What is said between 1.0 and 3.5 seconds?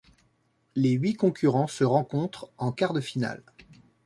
concurrents se rencontrent en quart de finale.